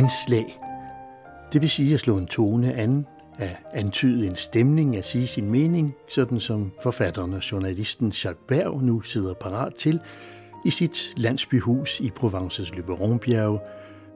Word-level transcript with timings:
anslag. 0.00 0.60
Det 1.52 1.62
vil 1.62 1.70
sige 1.70 1.94
at 1.94 2.00
slå 2.00 2.16
en 2.16 2.26
tone 2.26 2.74
an, 2.74 3.06
at 3.38 3.56
antyde 3.72 4.26
en 4.26 4.36
stemning, 4.36 4.96
at 4.96 5.04
sige 5.04 5.26
sin 5.26 5.50
mening, 5.50 5.94
sådan 6.08 6.40
som 6.40 6.72
forfatteren 6.82 7.32
og 7.32 7.52
journalisten 7.52 8.06
Jacques 8.06 8.44
Berg 8.48 8.82
nu 8.82 9.00
sidder 9.00 9.34
parat 9.34 9.74
til 9.74 10.00
i 10.64 10.70
sit 10.70 11.12
landsbyhus 11.16 12.00
i 12.00 12.10
Provences 12.10 12.74
Løberonbjerge 12.74 13.58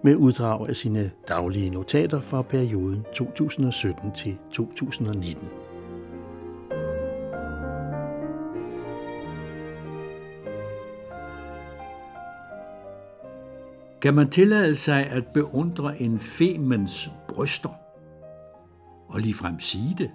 med 0.02 0.16
uddrag 0.16 0.69
af 0.69 0.77
sine 0.77 1.11
daglige 1.28 1.70
notater 1.70 2.20
fra 2.20 2.42
perioden 2.42 3.05
2017 3.14 4.12
til 4.12 4.37
2019. 4.53 5.64
Kan 14.05 14.15
man 14.15 14.31
tillade 14.31 14.77
sig 14.77 15.07
at 15.07 15.27
beundre 15.27 16.03
en 16.03 16.21
femens 16.21 17.11
bryster? 17.29 17.69
Og 19.09 19.21
ligefrem 19.21 19.61
sige 19.61 19.95
det? 19.99 20.11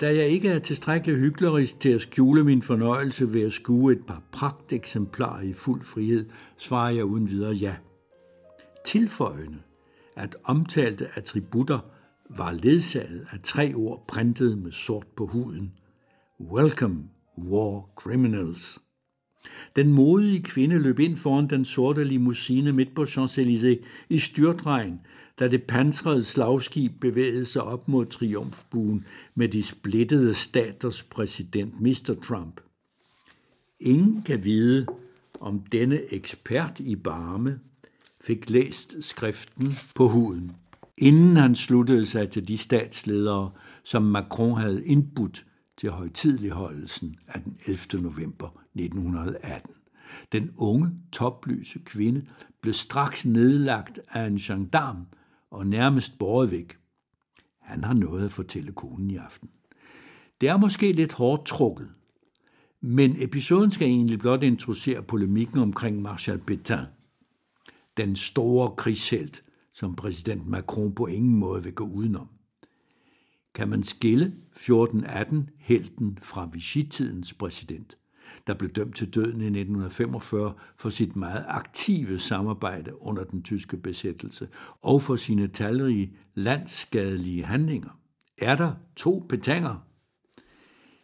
Da 0.00 0.06
jeg 0.06 0.28
ikke 0.28 0.48
er 0.48 0.58
tilstrækkeligt 0.58 1.18
hyklerisk 1.18 1.80
til 1.80 1.88
at 1.88 2.00
skjule 2.00 2.44
min 2.44 2.62
fornøjelse 2.62 3.32
ved 3.32 3.42
at 3.42 3.52
skue 3.52 3.92
et 3.92 4.06
par 4.06 4.22
pragteksemplarer 4.32 5.42
i 5.42 5.52
fuld 5.52 5.82
frihed, 5.82 6.28
svarer 6.56 6.90
jeg 6.90 7.04
uden 7.04 7.30
videre 7.30 7.52
ja. 7.52 7.76
Tilføjende, 8.84 9.58
at 10.16 10.36
omtalte 10.44 11.08
attributter 11.14 11.78
var 12.30 12.52
ledsaget 12.52 13.26
af 13.30 13.40
tre 13.42 13.74
ord 13.74 14.04
printet 14.08 14.58
med 14.58 14.72
sort 14.72 15.06
på 15.16 15.26
huden. 15.26 15.72
Welcome, 16.40 17.02
war 17.38 17.88
criminals. 17.94 18.85
Den 19.76 19.92
modige 19.92 20.42
kvinde 20.42 20.78
løb 20.78 20.98
ind 20.98 21.16
foran 21.16 21.46
den 21.46 21.64
sorte 21.64 22.04
limousine 22.04 22.72
midt 22.72 22.94
på 22.94 23.02
Champs-Élysées 23.02 23.84
i 24.08 24.18
styrtregn, 24.18 25.00
da 25.38 25.48
det 25.48 25.62
pansrede 25.62 26.24
slagskib 26.24 26.92
bevægede 27.00 27.44
sig 27.44 27.62
op 27.62 27.88
mod 27.88 28.06
triumfbuen 28.06 29.04
med 29.34 29.48
de 29.48 29.62
splittede 29.62 30.34
staters 30.34 31.02
præsident 31.02 31.80
Mr. 31.80 32.16
Trump. 32.22 32.60
Ingen 33.80 34.22
kan 34.22 34.44
vide, 34.44 34.86
om 35.40 35.60
denne 35.72 36.14
ekspert 36.14 36.80
i 36.80 36.96
barme 36.96 37.58
fik 38.20 38.50
læst 38.50 38.96
skriften 39.00 39.78
på 39.94 40.08
huden, 40.08 40.52
inden 40.98 41.36
han 41.36 41.54
sluttede 41.54 42.06
sig 42.06 42.30
til 42.30 42.48
de 42.48 42.58
statsledere, 42.58 43.50
som 43.84 44.02
Macron 44.02 44.58
havde 44.58 44.84
indbudt 44.84 45.44
til 45.76 45.90
højtidligholdelsen 45.90 47.16
af 47.28 47.42
den 47.42 47.58
11. 47.66 48.02
november 48.02 48.62
1918. 48.74 49.74
Den 50.32 50.50
unge, 50.56 50.90
topløse 51.12 51.78
kvinde 51.78 52.26
blev 52.60 52.74
straks 52.74 53.26
nedlagt 53.26 54.00
af 54.08 54.26
en 54.26 54.36
gendarm 54.36 55.06
og 55.50 55.66
nærmest 55.66 56.18
båret 56.18 56.50
væk. 56.50 56.78
Han 57.60 57.84
har 57.84 57.94
noget 57.94 58.24
at 58.24 58.32
fortælle 58.32 58.72
konen 58.72 59.10
i 59.10 59.16
aften. 59.16 59.50
Det 60.40 60.48
er 60.48 60.56
måske 60.56 60.92
lidt 60.92 61.12
hårdt 61.12 61.46
trukket, 61.46 61.88
men 62.80 63.22
episoden 63.22 63.70
skal 63.70 63.88
egentlig 63.88 64.18
blot 64.18 64.42
introducere 64.42 65.02
polemikken 65.02 65.58
omkring 65.58 66.02
Marshal 66.02 66.40
Pétain, 66.50 66.86
den 67.96 68.16
store 68.16 68.76
krigshelt, 68.76 69.44
som 69.72 69.96
præsident 69.96 70.46
Macron 70.46 70.94
på 70.94 71.06
ingen 71.06 71.34
måde 71.34 71.64
vil 71.64 71.74
gå 71.74 71.84
udenom. 71.84 72.28
Kan 73.56 73.68
man 73.68 73.82
skille 73.82 74.24
1418 74.24 75.50
helten 75.58 76.18
fra 76.22 76.48
Vichy-tidens 76.52 77.34
præsident– 77.34 77.96
der 78.46 78.54
blev 78.54 78.70
dømt 78.70 78.96
til 78.96 79.14
døden 79.14 79.40
i 79.40 79.44
1945 79.44 80.54
for 80.76 80.90
sit 80.90 81.16
meget 81.16 81.44
aktive 81.48 82.18
samarbejde 82.18 83.02
under 83.02 83.24
den 83.24 83.42
tyske 83.42 83.76
besættelse 83.76 84.48
og 84.82 85.02
for 85.02 85.16
sine 85.16 85.46
talrige 85.46 86.12
landsskadelige 86.34 87.44
handlinger. 87.44 87.98
Er 88.38 88.56
der 88.56 88.72
to 88.96 89.26
betanger? 89.28 89.86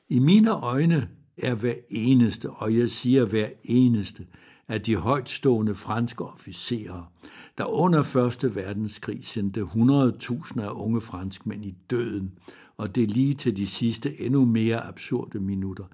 I 0.08 0.18
mine 0.18 0.50
øjne 0.50 1.08
er 1.38 1.54
hver 1.54 1.74
eneste, 1.90 2.50
og 2.50 2.78
jeg 2.78 2.90
siger 2.90 3.24
hver 3.24 3.48
eneste, 3.64 4.26
af 4.68 4.82
de 4.82 4.96
højtstående 4.96 5.74
franske 5.74 6.24
officerer, 6.24 7.12
der 7.58 7.64
under 7.64 8.16
1. 8.44 8.56
verdenskrig 8.56 9.26
sendte 9.26 9.60
100.000 9.62 10.60
af 10.60 10.70
unge 10.70 11.00
franskmænd 11.00 11.64
i 11.64 11.74
døden, 11.90 12.38
og 12.76 12.94
det 12.94 13.10
lige 13.10 13.34
til 13.34 13.56
de 13.56 13.66
sidste 13.66 14.20
endnu 14.20 14.44
mere 14.44 14.86
absurde 14.86 15.40
minutter, 15.40 15.84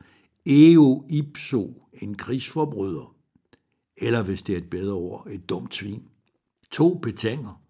eo 0.46 1.06
ipso, 1.08 1.82
en 2.02 2.14
krigsforbryder, 2.14 3.14
eller 3.96 4.22
hvis 4.22 4.42
det 4.42 4.52
er 4.52 4.58
et 4.58 4.70
bedre 4.70 4.94
ord, 4.94 5.26
et 5.30 5.48
dumt 5.48 5.74
svin. 5.74 6.02
To 6.70 6.94
betanger. 6.94 7.62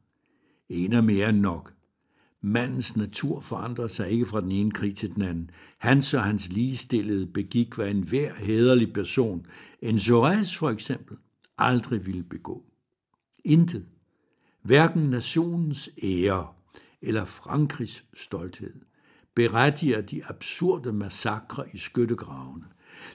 En 0.69 0.93
er 0.93 1.01
mere 1.01 1.29
end 1.29 1.41
nok. 1.41 1.75
Mandens 2.43 2.97
natur 2.97 3.41
forandrer 3.41 3.87
sig 3.87 4.11
ikke 4.11 4.27
fra 4.27 4.41
den 4.41 4.53
ene 4.53 4.71
krig 4.71 4.97
til 4.97 5.15
den 5.15 5.23
anden. 5.23 5.51
Hans 5.79 6.15
og 6.15 6.25
hans 6.25 6.53
ligestillede 6.53 7.27
begik, 7.27 7.75
hvad 7.75 7.91
en 7.91 8.03
hver 8.03 8.35
hederlig 8.35 8.93
person, 8.93 9.47
en 9.83 9.97
Jaurès 9.97 10.59
for 10.59 10.71
eksempel, 10.71 11.17
aldrig 11.59 12.07
ville 12.07 12.23
begå. 12.23 12.65
Intet. 13.45 13.87
Hverken 14.63 15.03
nationens 15.03 15.91
ære 16.03 16.47
eller 17.03 17.25
Frankrigs 17.25 18.05
stolthed 18.15 18.75
berettiger 19.35 20.01
de 20.01 20.23
absurde 20.29 20.93
massakre 20.93 21.65
i 21.73 21.79
skyttegravene, 21.79 22.65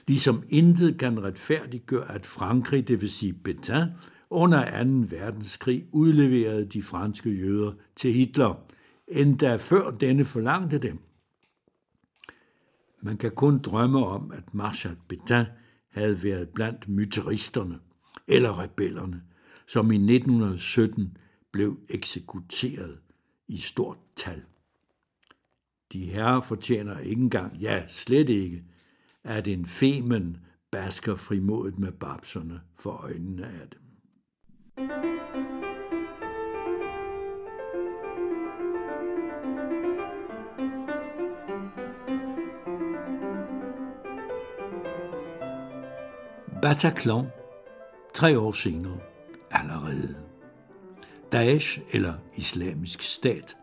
ligesom 0.06 0.42
intet 0.48 0.98
kan 0.98 1.22
retfærdiggøre, 1.22 2.10
at 2.14 2.26
Frankrig, 2.26 2.88
det 2.88 3.00
vil 3.00 3.10
sige 3.10 3.34
Pétain, 3.48 3.86
under 4.30 4.84
2. 4.84 5.16
verdenskrig 5.16 5.84
udleverede 5.92 6.64
de 6.64 6.82
franske 6.82 7.30
jøder 7.30 7.72
til 7.96 8.12
Hitler, 8.12 8.66
endda 9.08 9.56
før 9.56 9.90
denne 9.90 10.24
forlangte 10.24 10.78
dem. 10.78 10.98
Man 13.02 13.16
kan 13.16 13.30
kun 13.30 13.58
drømme 13.58 14.06
om, 14.06 14.32
at 14.32 14.54
Marshal 14.54 14.96
Pétain 15.12 15.46
havde 15.88 16.22
været 16.22 16.48
blandt 16.48 16.88
myteristerne 16.88 17.78
eller 18.28 18.62
rebellerne, 18.62 19.22
som 19.66 19.90
i 19.90 19.94
1917 19.94 21.16
blev 21.50 21.78
eksekuteret 21.90 22.98
i 23.48 23.58
stort 23.58 23.98
tal. 24.16 24.42
De 25.92 26.04
herrer 26.04 26.40
fortjener 26.40 26.98
ikke 26.98 27.22
engang, 27.22 27.56
ja, 27.56 27.84
slet 27.88 28.28
ikke, 28.28 28.64
at 29.24 29.46
en 29.46 29.66
femen 29.66 30.36
basker 30.70 31.14
frimodet 31.14 31.78
med 31.78 31.92
babserne 31.92 32.60
for 32.78 32.90
øjnene 32.90 33.46
af 33.46 33.68
dem. 33.68 35.13
Bataclan, 46.64 47.26
tre 48.14 48.38
år 48.38 48.52
senere, 48.52 48.98
allerede. 49.50 50.14
Daesh, 51.32 51.80
eller 51.92 52.12
islamisk 52.34 53.02
stat, 53.02 53.56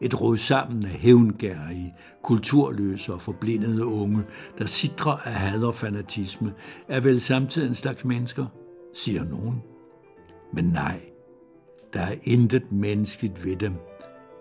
et 0.00 0.20
råd 0.20 0.36
sammen 0.36 0.84
af 0.84 0.90
hævngærige, 0.90 1.94
kulturløse 2.22 3.12
og 3.12 3.20
forblindede 3.20 3.86
unge, 3.86 4.22
der 4.58 4.66
sidrer 4.66 5.12
af 5.12 5.32
had 5.32 5.62
og 5.62 5.74
fanatisme, 5.74 6.54
er 6.88 7.00
vel 7.00 7.20
samtidig 7.20 7.68
en 7.68 7.74
slags 7.74 8.04
mennesker, 8.04 8.46
siger 8.94 9.24
nogen. 9.24 9.62
Men 10.52 10.64
nej, 10.64 11.00
der 11.92 12.00
er 12.00 12.14
intet 12.22 12.72
menneskeligt 12.72 13.44
ved 13.44 13.56
dem, 13.56 13.74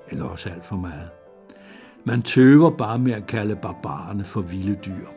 eller 0.09 0.25
også 0.25 0.49
alt 0.49 0.65
for 0.65 0.75
meget. 0.75 1.09
Man 2.05 2.21
tøver 2.21 2.69
bare 2.69 2.99
med 2.99 3.13
at 3.13 3.27
kalde 3.27 3.55
barbarerne 3.55 4.23
for 4.23 4.41
vilde 4.41 4.79
dyr, 4.85 5.07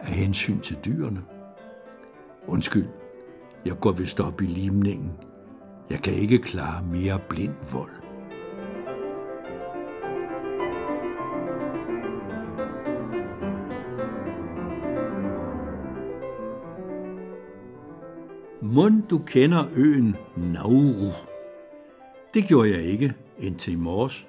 af 0.00 0.12
hensyn 0.12 0.60
til 0.60 0.76
dyrene. 0.84 1.22
Undskyld, 2.46 2.88
jeg 3.64 3.76
går 3.80 3.92
vist 3.92 4.20
op 4.20 4.42
i 4.42 4.46
limningen. 4.46 5.12
Jeg 5.90 5.98
kan 5.98 6.12
ikke 6.12 6.38
klare 6.38 6.84
mere 6.92 7.20
blind 7.28 7.54
vold. 7.72 7.90
Mund 18.62 19.02
du 19.10 19.18
kender 19.18 19.64
øen 19.76 20.16
Nauru? 20.36 21.12
Det 22.34 22.44
gjorde 22.48 22.70
jeg 22.70 22.82
ikke 22.82 23.14
indtil 23.38 23.72
i 23.72 23.76
morges, 23.76 24.26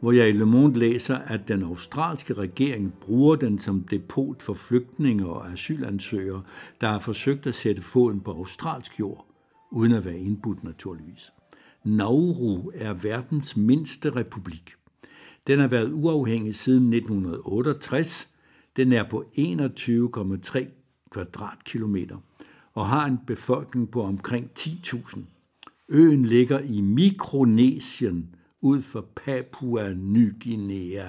hvor 0.00 0.12
jeg 0.12 0.28
i 0.28 0.32
Le 0.32 0.46
Monde 0.46 0.78
læser, 0.78 1.16
at 1.16 1.48
den 1.48 1.62
australske 1.62 2.32
regering 2.34 2.94
bruger 3.00 3.36
den 3.36 3.58
som 3.58 3.80
depot 3.80 4.42
for 4.42 4.54
flygtninge 4.54 5.26
og 5.26 5.52
asylansøgere, 5.52 6.42
der 6.80 6.88
har 6.88 6.98
forsøgt 6.98 7.46
at 7.46 7.54
sætte 7.54 7.82
foden 7.82 8.20
på 8.20 8.32
australsk 8.32 9.00
jord, 9.00 9.26
uden 9.70 9.92
at 9.92 10.04
være 10.04 10.18
indbudt 10.18 10.64
naturligvis. 10.64 11.32
Nauru 11.84 12.70
er 12.74 12.92
verdens 12.92 13.56
mindste 13.56 14.10
republik. 14.10 14.74
Den 15.46 15.58
har 15.58 15.68
været 15.68 15.92
uafhængig 15.92 16.56
siden 16.56 16.92
1968. 16.92 18.28
Den 18.76 18.92
er 18.92 19.08
på 19.10 19.24
21,3 19.38 20.66
kvadratkilometer 21.10 22.16
og 22.74 22.88
har 22.88 23.06
en 23.06 23.18
befolkning 23.26 23.90
på 23.90 24.02
omkring 24.02 24.50
10.000. 24.58 25.20
Øen 25.88 26.24
ligger 26.24 26.58
i 26.58 26.80
Mikronesien 26.80 28.34
ud 28.60 28.82
for 28.82 29.08
Papua 29.16 29.92
Ny 29.92 30.40
Guinea. 30.40 31.08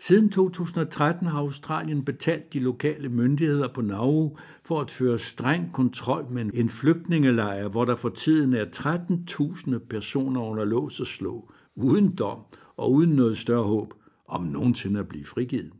Siden 0.00 0.30
2013 0.30 1.26
har 1.26 1.38
Australien 1.38 2.04
betalt 2.04 2.52
de 2.52 2.58
lokale 2.58 3.08
myndigheder 3.08 3.68
på 3.68 3.80
Nauru 3.80 4.36
for 4.64 4.80
at 4.80 4.90
føre 4.90 5.18
streng 5.18 5.72
kontrol 5.72 6.30
med 6.30 6.50
en 6.54 6.68
flygtningelejr, 6.68 7.68
hvor 7.68 7.84
der 7.84 7.96
for 7.96 8.08
tiden 8.08 8.52
er 8.52 8.64
13.000 8.64 9.78
personer 9.78 10.40
under 10.40 10.64
lås 10.64 11.00
og 11.00 11.06
slå, 11.06 11.52
uden 11.74 12.14
dom 12.14 12.40
og 12.76 12.92
uden 12.92 13.10
noget 13.10 13.38
større 13.38 13.64
håb 13.64 13.94
om 14.28 14.42
nogensinde 14.42 15.00
at 15.00 15.08
blive 15.08 15.24
frigivet. 15.24 15.72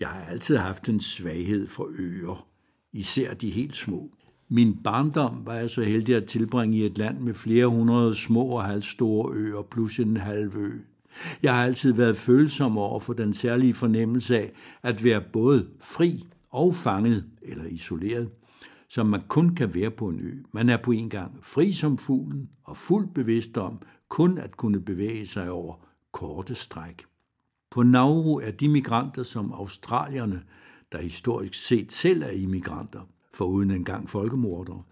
Jeg 0.00 0.08
har 0.08 0.24
altid 0.24 0.56
haft 0.56 0.88
en 0.88 1.00
svaghed 1.00 1.66
for 1.66 1.88
øer, 1.98 2.48
især 2.92 3.34
de 3.34 3.50
helt 3.50 3.76
små. 3.76 4.10
Min 4.50 4.82
barndom 4.84 5.46
var 5.46 5.54
jeg 5.54 5.70
så 5.70 5.82
heldig 5.82 6.14
at 6.14 6.24
tilbringe 6.24 6.78
i 6.78 6.86
et 6.86 6.98
land 6.98 7.18
med 7.18 7.34
flere 7.34 7.66
hundrede 7.66 8.14
små 8.14 8.44
og 8.44 8.64
halvstore 8.64 9.34
øer 9.34 9.62
plus 9.62 9.98
en 9.98 10.16
halv 10.16 10.56
ø. 10.56 10.70
Jeg 11.42 11.54
har 11.54 11.64
altid 11.64 11.92
været 11.92 12.16
følsom 12.16 12.78
over 12.78 13.00
for 13.00 13.12
den 13.12 13.34
særlige 13.34 13.74
fornemmelse 13.74 14.38
af 14.38 14.52
at 14.82 15.04
være 15.04 15.22
både 15.32 15.68
fri 15.80 16.24
og 16.50 16.74
fanget 16.74 17.24
eller 17.42 17.64
isoleret, 17.64 18.28
som 18.88 19.06
man 19.06 19.20
kun 19.28 19.54
kan 19.54 19.74
være 19.74 19.90
på 19.90 20.08
en 20.08 20.20
ø. 20.20 20.34
Man 20.52 20.68
er 20.68 20.76
på 20.76 20.90
en 20.90 21.10
gang 21.10 21.38
fri 21.42 21.72
som 21.72 21.98
fuglen 21.98 22.48
og 22.64 22.76
fuldt 22.76 23.14
bevidst 23.14 23.56
om 23.58 23.78
kun 24.08 24.38
at 24.38 24.56
kunne 24.56 24.80
bevæge 24.80 25.26
sig 25.26 25.50
over 25.50 25.74
korte 26.12 26.54
stræk. 26.54 27.02
På 27.70 27.82
Nauru 27.82 28.38
er 28.38 28.50
de 28.50 28.68
migranter 28.68 29.22
som 29.22 29.52
australierne, 29.52 30.42
der 30.92 31.02
historisk 31.02 31.66
set 31.66 31.92
selv 31.92 32.22
er 32.22 32.30
immigranter, 32.30 33.00
foruden 33.38 33.70
engang 33.70 34.10
folkemordere, 34.10 34.82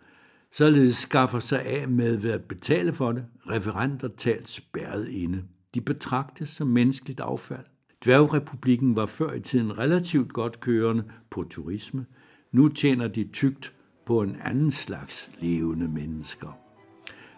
således 0.52 0.96
skaffer 0.96 1.38
sig 1.38 1.62
af 1.62 1.88
med 1.88 2.16
ved 2.16 2.31
at 2.31 2.43
betale 2.43 2.93
for 2.93 3.12
det, 3.12 3.25
referenter 3.50 4.08
talt 4.08 4.48
spærret 4.48 5.08
inde. 5.08 5.43
De 5.75 5.81
betragtes 5.81 6.48
som 6.48 6.66
menneskeligt 6.66 7.20
affald. 7.20 7.64
Dværgrepublikken 8.04 8.96
var 8.96 9.06
før 9.06 9.32
i 9.32 9.40
tiden 9.40 9.78
relativt 9.78 10.32
godt 10.32 10.60
kørende 10.60 11.04
på 11.31 11.44
turisme. 11.50 12.06
Nu 12.52 12.69
tjener 12.69 13.08
de 13.08 13.28
tygt 13.32 13.75
på 14.06 14.22
en 14.22 14.37
anden 14.44 14.70
slags 14.70 15.31
levende 15.40 15.88
mennesker. 15.88 16.58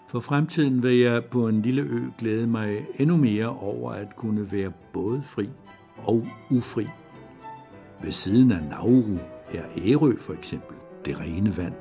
For 0.08 0.20
fremtiden 0.20 0.82
vil 0.82 0.98
jeg 0.98 1.24
på 1.24 1.48
en 1.48 1.62
lille 1.62 1.82
ø 1.82 2.00
glæde 2.18 2.46
mig 2.46 2.86
endnu 2.98 3.16
mere 3.16 3.48
over 3.48 3.92
at 3.92 4.16
kunne 4.16 4.52
være 4.52 4.72
både 4.92 5.22
fri 5.22 5.48
og 5.96 6.26
ufri. 6.50 6.86
Ved 8.02 8.12
siden 8.12 8.52
af 8.52 8.62
Nauru 8.62 9.18
er 9.48 9.64
Ærø 9.76 10.16
for 10.16 10.32
eksempel 10.32 10.76
det 11.08 11.20
rene 11.20 11.56
vand. 11.56 11.74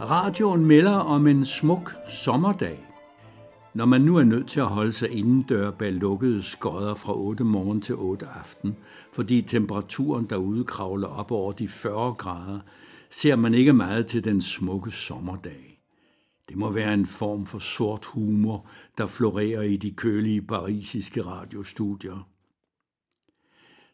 Radioen 0.00 0.64
melder 0.64 0.92
om 0.92 1.26
en 1.26 1.44
smuk 1.44 1.96
sommerdag. 2.08 2.86
Når 3.74 3.84
man 3.84 4.00
nu 4.00 4.16
er 4.16 4.24
nødt 4.24 4.48
til 4.48 4.60
at 4.60 4.66
holde 4.66 4.92
sig 4.92 5.10
indendør 5.10 5.70
bag 5.70 5.92
lukkede 5.92 6.42
skodder 6.42 6.94
fra 6.94 7.18
8 7.18 7.44
morgen 7.44 7.80
til 7.80 7.94
8 7.94 8.26
aften, 8.26 8.76
fordi 9.12 9.42
temperaturen 9.42 10.26
derude 10.30 10.64
kravler 10.64 11.08
op 11.08 11.30
over 11.30 11.52
de 11.52 11.68
40 11.68 12.14
grader, 12.14 12.60
ser 13.10 13.36
man 13.36 13.54
ikke 13.54 13.72
meget 13.72 14.06
til 14.06 14.24
den 14.24 14.40
smukke 14.40 14.90
sommerdag. 14.90 15.69
Det 16.50 16.58
må 16.58 16.72
være 16.72 16.94
en 16.94 17.06
form 17.06 17.46
for 17.46 17.58
sort 17.58 18.04
humor, 18.04 18.66
der 18.98 19.06
florerer 19.06 19.62
i 19.62 19.76
de 19.76 19.90
kølige 19.90 20.42
parisiske 20.42 21.22
radiostudier. 21.22 22.28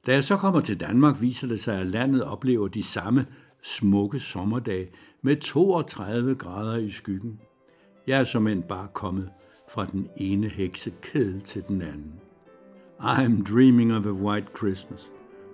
Da 0.07 0.13
jeg 0.13 0.25
så 0.25 0.37
kommer 0.37 0.61
til 0.61 0.81
Danmark, 0.81 1.21
viser 1.21 1.49
det 1.49 1.61
sig, 1.61 1.81
at 1.81 1.87
landet 1.87 2.25
oplever 2.25 2.69
de 2.69 2.83
samme 2.83 3.27
smukke 3.63 4.21
sommerdage 4.21 4.89
med 5.23 5.37
32 5.37 6.35
grader 6.35 6.77
i 6.77 6.91
skyggen. 6.91 7.41
Jeg 8.07 8.21
er 8.21 8.25
som 8.25 8.47
end 8.47 8.63
bare 8.63 8.89
kommet 8.93 9.31
fra 9.69 9.87
den 9.87 10.09
ene 10.17 10.49
heksekedel 10.49 11.41
til 11.41 11.63
den 11.69 11.83
anden. 11.83 12.15
I'm 13.01 13.55
dreaming 13.55 13.95
of 13.95 14.07
a 14.07 14.13
white 14.13 14.49
Christmas. 14.57 15.11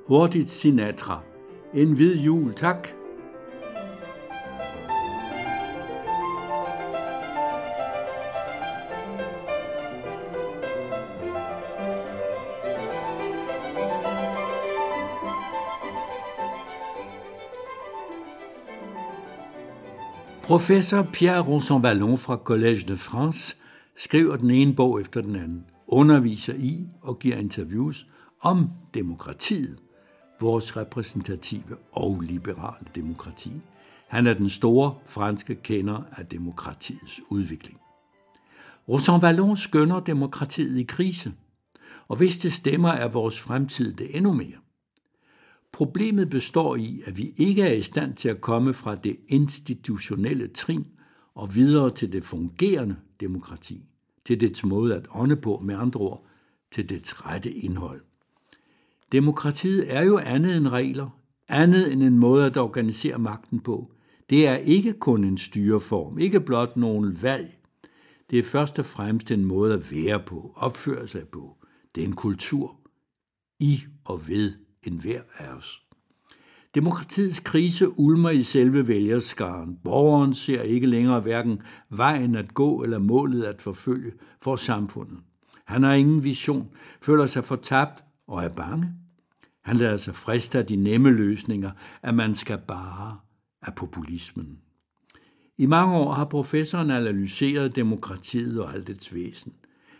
Hurtigt 0.06 0.49
Sinatra. 0.49 1.20
En 1.75 1.93
hvid 1.93 2.16
jul, 2.16 2.54
tak. 2.54 3.01
Professor 20.42 21.02
Pierre 21.02 21.40
Ronson-Vallon 21.40 22.16
fra 22.16 22.36
Collège 22.36 22.88
de 22.88 22.96
France 22.96 23.56
skriver 23.96 24.36
den 24.36 24.50
ene 24.50 24.74
bog 24.74 25.00
efter 25.00 25.20
den 25.20 25.36
anden, 25.36 25.64
underviser 25.88 26.54
i 26.54 26.86
og 27.02 27.18
giver 27.18 27.36
interviews 27.36 28.06
om 28.40 28.70
demokratiet, 28.94 29.78
vores 30.40 30.76
repræsentative 30.76 31.76
og 31.92 32.20
liberale 32.20 32.86
demokrati. 32.94 33.52
Han 34.08 34.26
er 34.26 34.34
den 34.34 34.48
store 34.48 34.94
franske 35.06 35.54
kender 35.54 36.02
af 36.16 36.26
demokratiets 36.26 37.20
udvikling. 37.30 37.78
Rosan 38.88 39.22
Vallon 39.22 39.56
skønner 39.56 40.00
demokratiet 40.00 40.78
i 40.78 40.82
krise, 40.82 41.32
og 42.08 42.16
hvis 42.16 42.38
det 42.38 42.52
stemmer, 42.52 42.90
er 42.90 43.08
vores 43.08 43.40
fremtid 43.40 43.94
det 43.94 44.16
endnu 44.16 44.32
mere. 44.32 44.56
Problemet 45.72 46.30
består 46.30 46.76
i, 46.76 47.02
at 47.06 47.19
vi 47.19 47.32
ikke 47.36 47.62
er 47.62 47.72
i 47.72 47.82
stand 47.82 48.14
til 48.14 48.28
at 48.28 48.40
komme 48.40 48.74
fra 48.74 48.94
det 48.94 49.16
institutionelle 49.28 50.48
trin 50.48 50.86
og 51.34 51.54
videre 51.54 51.90
til 51.90 52.12
det 52.12 52.24
fungerende 52.24 52.96
demokrati, 53.20 53.84
til 54.24 54.40
dets 54.40 54.64
måde 54.64 54.96
at 54.96 55.06
ånde 55.14 55.36
på, 55.36 55.60
med 55.64 55.74
andre 55.74 56.00
ord, 56.00 56.26
til 56.73 56.88
dets 56.88 57.26
rette 57.26 57.52
indhold. 57.52 58.00
Demokratiet 59.12 59.94
er 59.94 60.02
jo 60.02 60.18
andet 60.18 60.56
end 60.56 60.68
regler, 60.68 61.18
andet 61.49 61.92
end 61.92 62.02
en 62.02 62.18
måde 62.18 62.47
at 62.47 62.56
organisere 62.56 63.18
magten 63.18 63.61
på. 63.61 63.92
Det 64.30 64.47
er 64.47 64.56
ikke 64.56 64.92
kun 64.92 65.25
en 65.25 65.38
styreform, 65.38 66.18
ikke 66.18 66.40
blot 66.40 66.76
nogen 66.76 67.23
valg. 67.23 67.58
Det 68.30 68.38
er 68.38 68.42
først 68.42 68.78
og 68.78 68.85
fremmest 68.85 69.30
en 69.30 69.44
måde 69.44 69.75
at 69.75 69.92
være 69.92 70.23
på, 70.26 70.52
opføre 70.56 71.08
sig 71.08 71.28
på. 71.28 71.56
Det 71.94 72.00
er 72.00 72.06
en 72.06 72.16
kultur 72.16 72.76
i 73.61 73.80
og 74.04 74.28
ved 74.28 74.52
enhver 74.82 75.20
af 75.38 75.48
os. 75.48 75.82
Demokratiets 76.74 77.40
krise 77.40 77.98
ulmer 77.98 78.30
i 78.30 78.42
selve 78.42 78.88
vælgerskaren. 78.88 79.78
Borgeren 79.84 80.34
ser 80.34 80.62
ikke 80.62 80.86
længere 80.86 81.20
hverken 81.20 81.62
vejen 81.90 82.34
at 82.34 82.54
gå 82.54 82.82
eller 82.82 82.98
målet 82.98 83.44
at 83.44 83.62
forfølge 83.62 84.12
for 84.42 84.56
samfundet. 84.56 85.18
Han 85.66 85.82
har 85.82 85.92
ingen 85.92 86.24
vision, 86.24 86.68
føler 87.02 87.26
sig 87.26 87.44
fortabt 87.44 88.04
og 88.26 88.44
er 88.44 88.48
bange. 88.48 88.92
Han 89.64 89.76
lader 89.76 89.96
sig 89.96 90.14
friste 90.14 90.58
af 90.58 90.66
de 90.66 90.76
nemme 90.76 91.10
løsninger, 91.10 91.70
at 92.02 92.14
man 92.14 92.34
skal 92.34 92.58
bare 92.68 93.18
af 93.62 93.74
populismen. 93.74 94.58
I 95.58 95.66
mange 95.66 95.96
år 95.96 96.12
har 96.12 96.24
professoren 96.24 96.90
analyseret 96.90 97.76
demokratiet 97.76 98.60
og 98.60 98.74
alt 98.74 98.86
dets 98.86 99.14
væsen. 99.14 99.52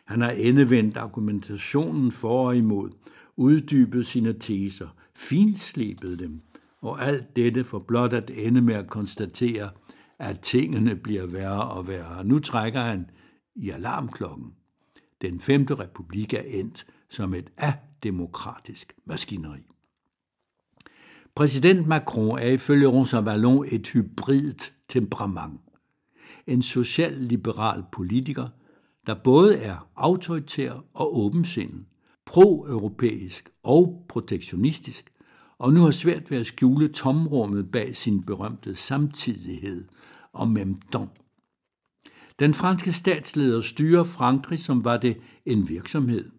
Han 0.07 0.21
har 0.21 0.31
endevendt 0.31 0.97
argumentationen 0.97 2.13
for 2.13 2.47
og 2.47 2.57
imod, 2.57 2.91
uddybede 3.43 4.05
sine 4.05 4.33
teser, 4.33 4.89
finslebede 5.15 6.19
dem– 6.19 6.41
og 6.83 7.03
alt 7.03 7.37
dette 7.37 7.65
for 7.65 7.79
blot 7.79 8.13
at 8.13 8.31
ende 8.35 8.63
med 8.63 8.75
at 8.75 8.91
konstatere, 8.91 9.71
at 10.19 10.41
tingene 10.41 10.97
bliver 10.97 11.27
værre 11.27 11.69
og 11.69 11.89
værre. 11.89 12.25
Nu 12.25 12.39
trækker 12.39 12.81
han 12.81 13.11
i 13.55 13.71
alarmklokken. 13.71 14.53
Den 15.23 15.41
femte 15.41 15.75
republik 15.75 16.35
er 16.35 16.43
endt 16.47 16.87
som 17.09 17.35
et 17.35 17.51
ademokratisk 17.57 18.95
maskineri. 19.05 19.67
Præsident 21.35 21.87
Macron 21.87 22.39
er 22.39 22.49
ifølge 22.49 22.87
Ronsa 22.87 23.21
Vallon 23.21 23.67
et 23.73 23.89
hybridt 23.89 24.73
temperament. 24.89 25.61
En 26.47 26.63
social-liberal 26.63 27.85
politiker, 27.93 28.49
der 29.07 29.15
både 29.15 29.59
er 29.59 29.89
autoritær 29.97 30.73
og 30.95 31.19
åbensindet, 31.19 31.85
pro-europæisk 32.27 33.49
og 33.63 34.05
protektionistisk, 34.09 35.13
og 35.59 35.73
nu 35.73 35.81
har 35.81 35.91
svært 35.91 36.31
ved 36.31 36.39
at 36.39 36.47
skjule 36.47 36.89
tomrummet 36.89 37.71
bag 37.71 37.97
sin 37.97 38.23
berømte 38.23 38.77
samtidighed 38.77 39.85
og 40.33 40.49
memton. 40.49 41.11
Den 42.39 42.55
franske 42.55 42.93
statsleder 42.93 43.61
styrer 43.61 44.05
Frankrig, 44.05 44.61
som 44.61 44.85
var 44.85 44.97
det 44.97 45.17
en 45.47 45.69
virksomhed, 45.69 46.31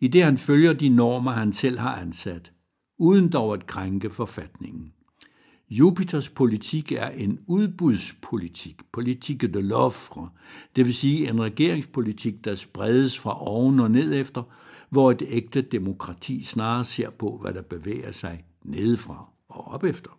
i 0.00 0.08
det 0.08 0.24
han 0.24 0.38
følger 0.38 0.72
de 0.72 0.88
normer, 0.88 1.32
han 1.32 1.52
selv 1.52 1.78
har 1.78 1.96
ansat, 1.96 2.52
uden 2.98 3.28
dog 3.28 3.54
at 3.54 3.66
krænke 3.66 4.10
forfatningen. 4.10 4.92
Jupiters 5.70 6.28
politik 6.28 6.92
er 6.92 7.08
en 7.08 7.38
udbudspolitik, 7.46 8.80
politique 8.92 9.48
de 9.48 9.58
l'offre, 9.58 10.28
det 10.76 10.86
vil 10.86 10.94
sige 10.94 11.30
en 11.30 11.42
regeringspolitik, 11.42 12.44
der 12.44 12.54
spredes 12.54 13.18
fra 13.18 13.46
oven 13.46 13.80
og 13.80 13.90
ned 13.90 14.14
efter, 14.14 14.42
hvor 14.90 15.10
et 15.10 15.22
ægte 15.26 15.62
demokrati 15.62 16.44
snarere 16.44 16.84
ser 16.84 17.10
på, 17.10 17.38
hvad 17.42 17.54
der 17.54 17.62
bevæger 17.62 18.12
sig 18.12 18.44
nedefra 18.64 19.28
og 19.48 19.64
op 19.64 19.84
efter. 19.84 20.10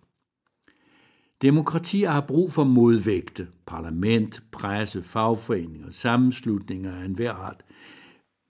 Demokratier 1.42 2.12
har 2.12 2.22
brug 2.22 2.54
for 2.54 2.64
modvægte, 2.64 3.48
parlament, 3.66 4.44
presse, 4.52 5.04
fagforeninger, 5.04 5.92
sammenslutninger 5.92 6.96
af 6.96 7.06
enhver 7.06 7.32
art. 7.32 7.64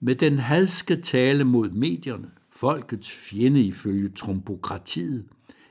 Med 0.00 0.14
den 0.14 0.38
hadske 0.38 0.96
tale 0.96 1.44
mod 1.44 1.70
medierne, 1.70 2.30
folkets 2.50 3.10
fjende 3.10 3.62
ifølge 3.62 4.08
trompokratiet, 4.08 5.28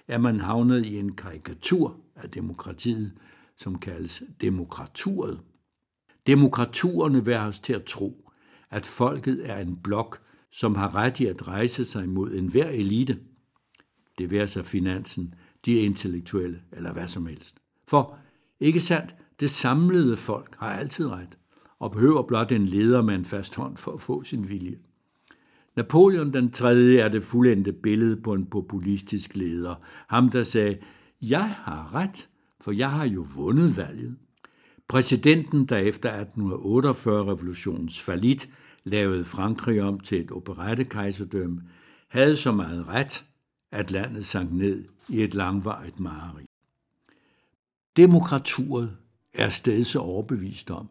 er 0.08 0.18
man 0.18 0.40
havnet 0.40 0.86
i 0.86 1.00
en 1.00 1.16
karikatur 1.16 1.98
af 2.16 2.30
demokratiet, 2.30 3.14
som 3.58 3.80
kaldes 3.80 4.24
demokraturet. 4.42 5.40
Demokraturerne 6.28 7.26
vil 7.26 7.36
os 7.36 7.60
til 7.60 7.74
at 7.74 7.84
tro, 7.84 8.32
at 8.70 8.86
folket 8.86 9.50
er 9.50 9.58
en 9.58 9.76
blok, 9.84 10.22
som 10.56 10.76
har 10.76 10.96
ret 10.96 11.20
i 11.20 11.26
at 11.26 11.48
rejse 11.48 11.86
sig 11.86 12.10
mod 12.10 12.32
enhver 12.32 12.70
elite. 12.70 13.18
Det 14.18 14.32
være 14.32 14.48
sig 14.48 14.66
finansen, 14.66 15.34
de 15.66 15.74
intellektuelle 15.74 16.60
eller 16.72 16.94
hvad 16.94 17.08
som 17.08 17.26
helst. 17.26 17.58
For, 17.88 18.18
ikke 18.60 18.82
sandt, 18.82 19.16
det 19.40 19.50
samlede 19.50 20.18
folk 20.18 20.56
har 20.58 20.70
altid 20.70 21.08
ret, 21.08 21.38
og 21.80 21.92
behøver 21.92 22.28
blot 22.28 22.52
en 22.52 22.66
leder 22.66 23.02
med 23.02 23.16
en 23.16 23.26
fast 23.26 23.56
hånd 23.56 23.78
for 23.78 23.92
at 23.92 24.02
få 24.02 24.24
sin 24.24 24.50
vilje. 24.50 24.78
Napoleon 25.76 26.34
den 26.34 26.52
3. 26.52 26.96
er 26.96 27.10
det 27.10 27.24
fuldendte 27.24 27.74
billede 27.74 28.22
på 28.22 28.34
en 28.34 28.46
populistisk 28.46 29.36
leder. 29.36 29.76
Ham, 30.08 30.30
der 30.30 30.44
sagde, 30.44 30.78
jeg 31.22 31.50
har 31.50 31.96
ret, 31.96 32.30
for 32.62 32.72
jeg 32.72 32.92
har 32.92 33.06
jo 33.06 33.26
vundet 33.36 33.78
valget. 33.78 34.16
Præsidenten, 34.88 35.66
der 35.66 35.78
efter 35.78 36.24
1848-revolutionens 36.24 38.02
falit 38.02 38.50
lavede 38.86 39.26
Frankrig 39.26 39.82
om 39.82 40.00
til 40.00 40.22
et 40.22 40.32
operettekejserdømme, 40.32 41.62
havde 42.08 42.36
så 42.36 42.52
meget 42.52 42.88
ret, 42.88 43.26
at 43.72 43.92
landet 43.92 44.26
sank 44.26 44.52
ned 44.52 44.86
i 45.10 45.24
et 45.24 45.34
langvarigt 45.34 46.00
mareridt. 46.00 46.50
Demokraturet 47.98 48.98
er 49.34 49.50
stedet 49.50 49.88
så 49.88 50.00
overbevist 50.00 50.72
om, 50.72 50.90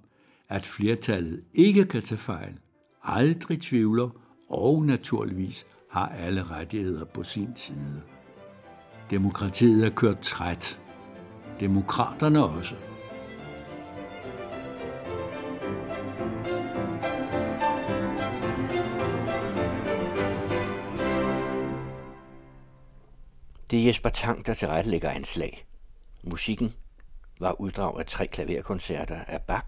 at 0.49 0.63
flertallet 0.63 1.45
ikke 1.53 1.85
kan 1.85 2.03
tage 2.03 2.19
fejl, 2.19 2.55
aldrig 3.03 3.61
tvivler 3.61 4.11
og 4.49 4.85
naturligvis 4.85 5.67
har 5.91 6.09
alle 6.09 6.45
rettigheder 6.45 7.05
på 7.05 7.23
sin 7.23 7.49
side. 7.57 8.03
Demokratiet 9.11 9.87
er 9.87 9.91
kørt 9.91 10.21
træt. 10.21 10.81
Demokraterne 11.61 12.45
også. 12.45 12.75
Det 23.75 23.83
er 23.83 23.87
Jesper 23.87 24.09
Tang, 24.09 24.47
der 24.47 24.54
tilrettelægger 24.54 25.11
anslag. 25.11 25.66
Musikken 26.23 26.75
var 27.40 27.61
uddrag 27.61 27.99
af 27.99 28.07
tre 28.07 28.26
klaverkoncerter 28.26 29.25
af 29.28 29.43
Bach, 29.43 29.66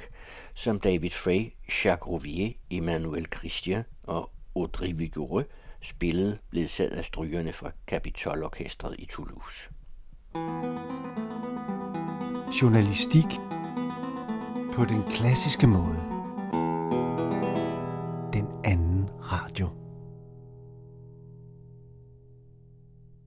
som 0.54 0.80
David 0.80 1.10
Frey, 1.10 1.52
Jacques 1.84 2.06
Rouvier, 2.08 2.52
Emmanuel 2.70 3.26
Christian 3.36 3.84
og 4.02 4.30
Audrey 4.56 4.92
Vigoureux 4.94 5.46
spillede 5.82 6.38
ledsaget 6.50 6.90
af 6.90 7.04
strygerne 7.04 7.52
fra 7.52 7.70
Capitol-orkestret 7.86 8.94
i 8.98 9.06
Toulouse. 9.06 9.70
Journalistik 12.62 13.30
på 14.72 14.84
den 14.84 15.02
klassiske 15.10 15.66
måde. 15.66 16.15